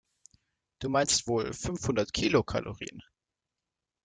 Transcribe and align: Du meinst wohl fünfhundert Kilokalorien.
Du 0.79 0.89
meinst 0.89 1.27
wohl 1.27 1.53
fünfhundert 1.53 2.11
Kilokalorien. 2.11 3.03